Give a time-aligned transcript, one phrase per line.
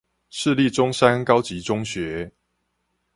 [0.31, 2.31] 市立中山高級中學